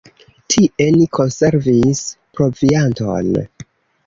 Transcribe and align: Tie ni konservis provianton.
Tie 0.53 0.87
ni 0.95 1.03
konservis 1.17 2.01
provianton. 2.41 3.33